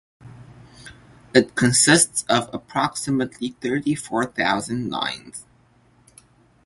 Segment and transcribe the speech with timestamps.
[1.31, 5.45] It consists of approximately thirty four thousand lines.